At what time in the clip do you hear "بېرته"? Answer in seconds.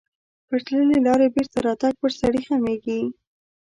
1.35-1.57